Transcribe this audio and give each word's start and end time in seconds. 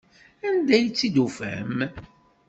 Anda 0.47 0.73
ay 0.75 0.85
tt-id-tufam? 0.89 1.77